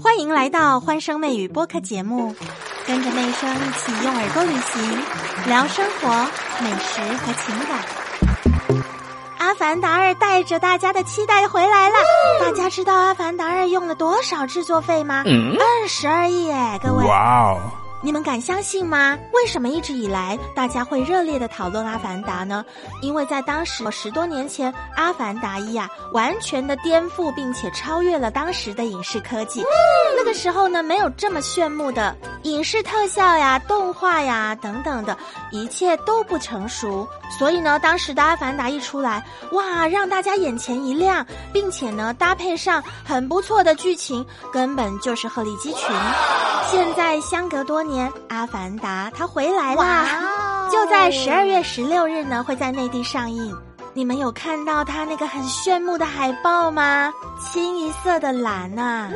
[0.00, 2.34] 欢迎来到欢声妹语播客节目，
[2.86, 5.02] 跟着妹声一起用耳朵旅行，
[5.46, 6.08] 聊生活、
[6.60, 8.84] 美食和情感。
[9.38, 11.96] 阿凡达二带着大家的期待回来了。
[12.40, 15.24] 大家知道阿凡达二用了多少制作费吗？
[15.26, 17.04] 二十二亿哎，各位！
[17.04, 17.60] 哇哦！
[18.04, 19.16] 你们敢相信吗？
[19.32, 22.64] 为什么一直以来大家会热烈的讨论《阿凡达》呢？
[23.00, 29.64] 因为在当时十多年前，《阿凡达一》啊，完全的颠覆并且超越了当时的影视科技。
[30.16, 35.16] 那个时候呢，没有这么炫目的影视特效呀、动画呀等等的，
[35.52, 37.08] 一切都不成熟。
[37.38, 45.94] 所以呢，当时的《阿凡达》一出来，哇，让大家眼前一亮，并且呢，搭配上很不错的剧情，根本就是鹤立鸡群。
[46.70, 50.68] 现在相隔多年，《阿凡达》它回来啦！
[50.70, 53.54] 就在十二月十六日呢，会在内地上映。
[53.94, 57.12] 你们有看到它那个很炫目的海报吗？
[57.38, 59.10] 清一色的蓝呐！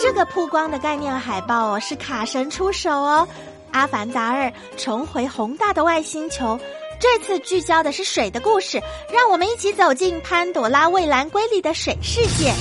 [0.00, 3.26] 这个曝光的概念海报哦，是卡神出手哦，
[3.72, 4.46] 《阿凡达二》
[4.76, 6.56] 重回宏大的外星球，
[7.00, 8.80] 这次聚焦的是水的故事，
[9.12, 12.52] 让我们一起走进潘朵拉蔚蓝瑰丽的水世界。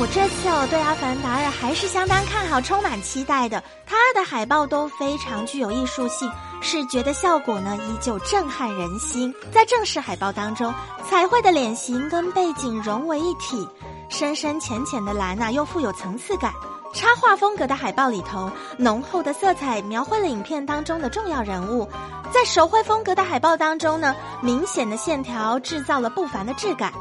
[0.00, 3.62] 我这次哦对《阿凡达二》还是相当看好，充满期待的。
[3.86, 6.28] 它的海报都非常具有艺术性，
[6.60, 9.32] 视觉的效果呢依旧震撼人心。
[9.52, 10.74] 在正式海报当中，
[11.08, 13.68] 彩绘的脸型跟背景融为一体，
[14.08, 16.52] 深深浅浅的蓝呐又富有层次感。
[16.94, 21.88] 插画风格的海报里头，浓厚的色彩描绘了影片当中的重要人物。
[22.32, 26.92] 在手绘风格的海报当中呢，明显的线条制造了不凡的质感。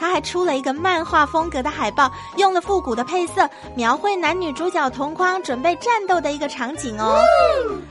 [0.00, 7.20] 他还出了一个漫画风格的海报，用了复古的配色，描绘男女主角同框准备战斗的一个场景哦。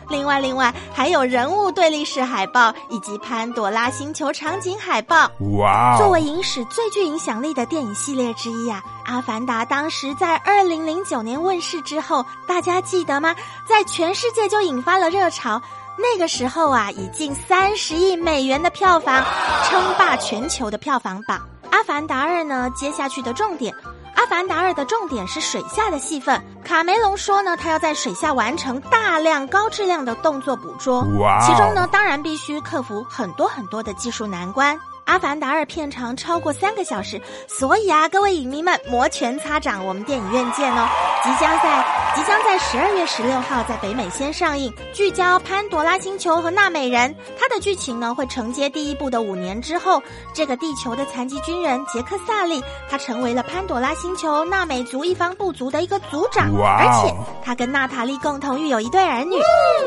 [0.09, 5.29] 另外，另外还有人物对立式海报以及潘朵拉星球场景海报。
[5.59, 5.95] 哇！
[5.99, 13.35] 作为影史最具影响力的电影系列之一啊，《阿凡达》当时在二零零九年问世之后，大家记得吗？
[13.67, 15.61] 在全世界就引发了热潮。
[15.95, 19.23] 那个时候啊，以近三十亿美元的票房，
[19.65, 21.41] 称霸全球的票房榜。
[21.71, 23.73] 阿凡达二呢，接下去的重点，
[24.15, 26.41] 阿凡达二的重点是水下的戏份。
[26.63, 31.03] 卡梅隆说呢，他要在水下完成大量高质量的动作捕捉，
[31.41, 34.79] 其中呢，当然必须克服很多很多的技术难关。
[35.09, 40.87] 阿凡达二片长超过三个小时，所以啊，各位影迷们摩拳擦掌，我们电影院见哦！
[41.23, 41.83] 即将在
[42.15, 47.13] 即将在十二月十六号在北美先上映，聚焦潘多拉星球和纳美人。
[47.39, 49.99] 它的剧情呢会承接第一部的五年之后，
[50.31, 57.11] 这个地球的残疾军人杰克萨利，他成为了潘多拉星球纳美族一方部族的一个族长，而且
[57.43, 59.37] 他跟娜塔莉共同育有一对儿女。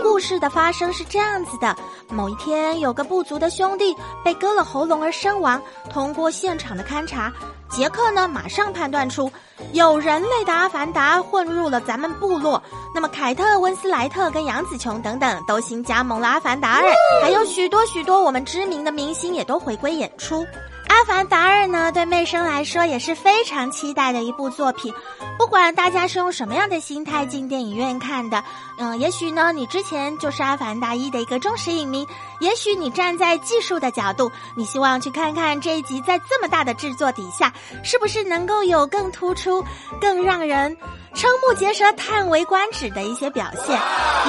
[0.02, 1.76] 故事的发生是这样子的：
[2.10, 5.11] 某一天，有个部族的兄弟被割了喉咙而。
[5.12, 5.60] 身亡。
[5.90, 7.32] 通过现场的勘查，
[7.70, 9.30] 杰克呢马上判断出
[9.72, 12.62] 有人类的阿凡达混入了咱们部落。
[12.94, 16.92] 那么凯特温斯莱特跟杨紫琼等等都新加盟了阿凡达二，
[17.22, 20.46] 还有许多许多我们知名的明星也都回归演出。
[20.92, 24.92] 阿凡达二呢，对妹生来说也是非常期待的一部作品。
[25.38, 28.44] 不管大家是用什么样的心态进电影院看的，
[28.76, 32.06] 嗯，也许呢，你之前就是阿凡达一的一个忠实影迷，
[32.40, 37.50] 也许你站在技术的角度，你希望去看看这一集在这么大的制作底下，
[37.82, 39.64] 是不是能够有更突出、
[39.98, 40.76] 更让人。
[41.14, 43.78] 瞠目结舌、叹为观止的一些表现，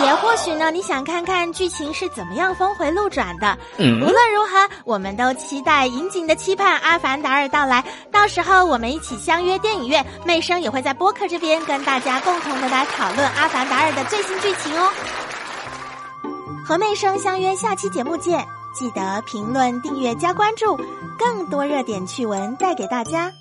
[0.05, 3.57] 也或许呢，你想看看剧情是怎么样峰回路转的。
[3.77, 7.83] 嗯无论如何，我们都期待、引颈的期盼《阿凡达二》到来。
[8.11, 14.91] 到时候我们一起相约电影院，妹生也会在播客这边跟大家共同的来讨论《阿凡达二》的最新剧情哦。
[16.65, 20.77] 和妹生相约下期节目见，记得评论、订阅、加关注，
[21.17, 23.31] 更多热点趣闻带给大家。